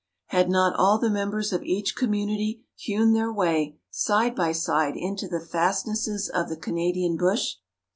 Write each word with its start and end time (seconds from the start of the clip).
Had 0.29 0.49
not 0.49 0.75
all 0.79 0.97
the 0.97 1.11
members 1.11 1.53
of 1.53 1.61
each 1.61 1.95
community 1.95 2.63
hewn 2.75 3.13
their 3.13 3.31
way 3.31 3.77
side 3.91 4.35
by 4.35 4.51
side 4.51 4.95
into 4.97 5.27
the 5.27 5.39
fastnesses 5.39 6.27
of 6.27 6.49
the 6.49 6.57
Canadian 6.57 7.17
bush? 7.17 7.57